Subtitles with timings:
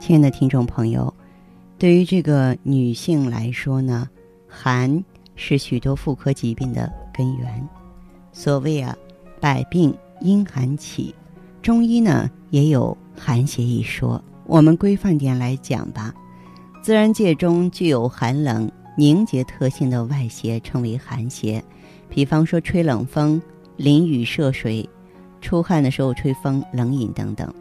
[0.00, 1.12] 亲爱的听众朋友，
[1.78, 4.08] 对于这个女性来说呢，
[4.48, 5.04] 寒
[5.36, 7.68] 是许多妇科疾病的根源。
[8.32, 8.96] 所谓啊，
[9.38, 11.14] 百病因寒起，
[11.60, 14.20] 中医呢也有寒邪一说。
[14.46, 16.14] 我们规范点来讲吧，
[16.82, 21.62] 自然界中具有寒冷凝结特性的外邪称为寒邪，
[22.08, 23.40] 比方说吹冷风、
[23.76, 24.88] 淋雨涉水、
[25.42, 27.52] 出汗的时候吹风、冷饮等等。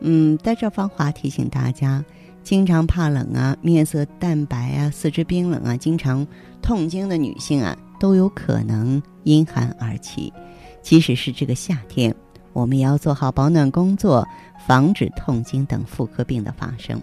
[0.00, 2.04] 嗯，在这方华提醒大家，
[2.42, 6.26] 经常怕冷啊、面色淡白啊、四肢冰冷啊、经常
[6.60, 10.32] 痛经的女性啊，都有可能因寒而起。
[10.82, 12.14] 即使是这个夏天，
[12.52, 14.26] 我们也要做好保暖工作，
[14.66, 17.00] 防止痛经等妇科病的发生。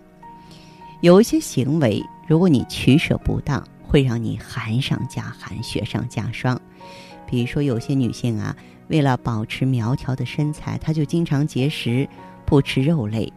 [1.01, 6.57] 有一些行为，如果你取舍不当，会让你寒上加寒、雪上加霜。
[7.27, 8.55] 比如说，有些女性啊，
[8.87, 12.07] 为了保持苗条的身材，她就经常节食。
[12.45, 13.31] 不吃肉类，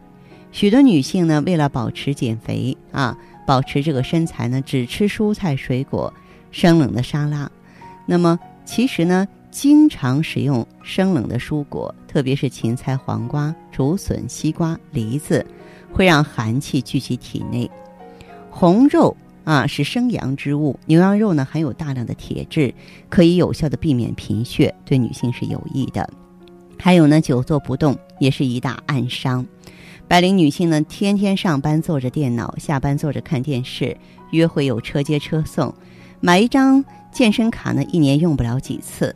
[0.51, 6.13] 许多女性呢，为了保持减肥啊，保持这个身材呢，只吃蔬菜水果、
[6.51, 7.49] 生冷的沙拉。
[8.05, 15.45] 那么，其实呢，经常使用生冷的蔬果，特别是芹菜、黄瓜、竹笋、西瓜、梨子，
[15.91, 17.69] 会让寒气聚集体内。
[18.49, 22.73] 红肉啊，是生阳之物，牛羊肉呢，含有大量的铁质，
[23.09, 26.09] 可以有效的避免贫血，对女性是有益的。
[26.79, 29.45] 还有呢，久坐不动也是一大暗伤。
[30.07, 33.97] 白领女性呢，天天上班坐着电脑，下班坐着看电视，
[34.31, 35.73] 约会有车接车送，
[36.21, 39.13] 买一张健身卡呢，一年用不了几次。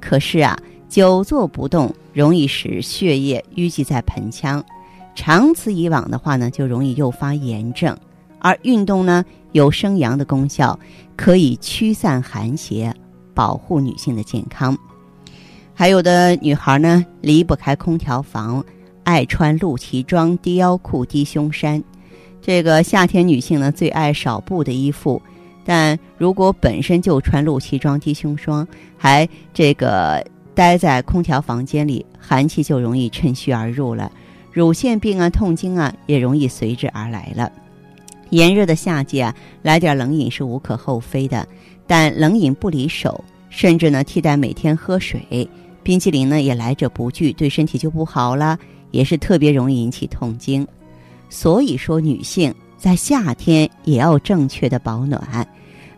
[0.00, 4.62] 可是啊，久坐不动容易使血液淤积在盆腔，
[5.14, 7.96] 长此以往的话呢，就容易诱发炎症。
[8.38, 10.78] 而运动呢，有生阳的功效，
[11.16, 12.94] 可以驱散寒邪，
[13.32, 14.76] 保护女性的健康。
[15.76, 18.64] 还有的女孩呢，离不开空调房，
[19.02, 21.82] 爱穿露脐装、低腰裤、低胸衫。
[22.40, 25.20] 这个夏天女性呢，最爱少布的衣服。
[25.64, 30.24] 但如果本身就穿露脐装、低胸装，还这个
[30.54, 34.12] 待在空调房间里，寒气就容易趁虚而入了，
[34.52, 37.50] 乳腺病啊、痛经啊，也容易随之而来了。
[38.30, 41.46] 炎热的夏季啊，来点冷饮是无可厚非的，
[41.86, 45.48] 但冷饮不离手，甚至呢，替代每天喝水。
[45.84, 48.58] 冰淇淋呢也来者不拒，对身体就不好了，
[48.90, 50.66] 也是特别容易引起痛经。
[51.28, 55.46] 所以说，女性在夏天也要正确的保暖，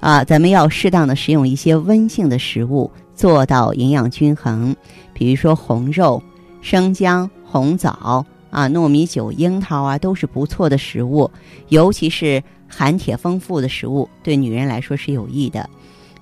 [0.00, 4.74] 啊，咱们要适当的食用一些温性的食物，做到营养均衡。
[5.14, 6.22] 比如说红肉、
[6.60, 11.30] 生姜、红枣啊、糯米酒、樱桃啊，都是不错的食物。
[11.68, 15.68] 尤其是含铁丰富的食物，对女人来说是有益的。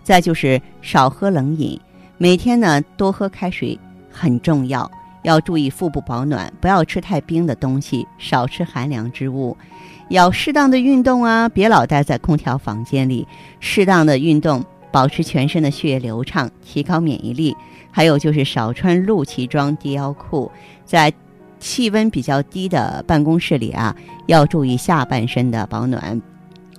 [0.03, 1.81] 再就是少喝冷饮。
[2.25, 3.79] 每天呢，多喝开水
[4.11, 4.91] 很重要，
[5.25, 9.55] 要注意腹部保暖，不要吃太冰的东西，少吃寒凉之物，
[10.09, 13.29] 要适当的运动啊，别老待在空调房间里，
[13.61, 17.55] 适当的运动，保持全身的血液流畅，提高免疫力。
[17.91, 20.51] 还有就是少穿露脐装、低腰裤，
[20.87, 21.13] 在
[21.59, 23.95] 气温比较低的办公室里啊，
[24.29, 26.19] 要注意下半身的保暖。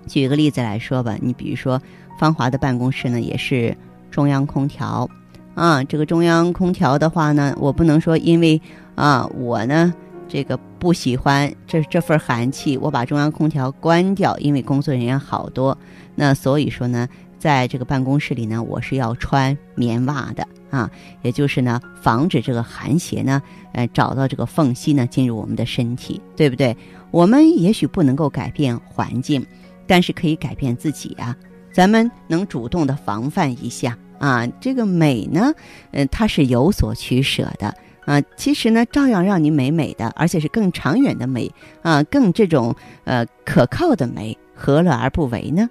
[0.07, 1.79] 举个例子来说吧，你比如说
[2.17, 3.77] 芳华的办公室呢，也是
[4.09, 5.07] 中央空调。
[5.55, 8.61] 啊，这个中央空调的话呢，我不能说因为
[8.93, 9.93] 啊我呢
[10.27, 15.77] 这个不喜欢这这份寒气，我把中央空调关掉，因为工作人员好多，
[16.13, 17.07] 那所以说呢，
[17.39, 23.41] 在这个办公室里呢，我是要穿棉袜的啊，也就是呢，防止这个寒邪呢，
[23.71, 26.75] 呃，找到这个缝隙呢，进入我们的身体，对不对？
[27.11, 29.45] 我们也许不能够改变环境，
[29.87, 31.33] 但是可以改变自己啊，
[31.71, 33.97] 咱们能主动的防范一下。
[34.19, 35.53] 啊，这个美呢，
[35.91, 37.73] 嗯，它是有所取舍的
[38.05, 38.21] 啊。
[38.37, 41.51] 其实呢，照样让你美美的，而且是更长远的美
[41.81, 45.69] 啊，更这种呃可靠的美，何乐而不为呢？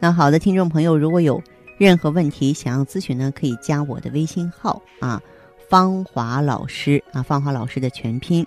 [0.00, 1.42] 那好的，听众朋友，如果有
[1.78, 5.20] 任何问题想要咨询呢，可以加我的微信号啊，
[5.68, 8.46] 芳华老师啊，芳华老师的全拼，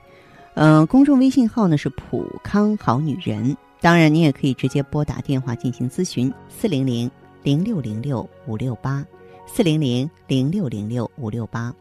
[0.54, 3.58] 嗯，公众微信号呢是普康好女人。
[3.80, 7.10] 当然，你也可以直接拨打电话进行咨询，四零零。
[7.48, 9.08] 零六零六五六八，
[9.46, 11.74] 四零零零六零六五六八。